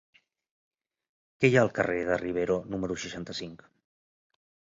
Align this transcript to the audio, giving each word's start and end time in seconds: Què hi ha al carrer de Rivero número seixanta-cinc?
Què 1.43 1.51
hi 1.51 1.57
ha 1.57 1.59
al 1.65 1.69
carrer 1.79 1.99
de 2.09 2.17
Rivero 2.23 2.57
número 2.75 2.97
seixanta-cinc? 3.03 3.65